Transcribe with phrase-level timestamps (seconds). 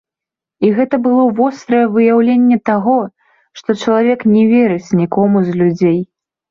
[0.67, 2.97] І гэта было вострае выяўленне таго,
[3.61, 5.99] што чалавек не верыць нікому з людзей.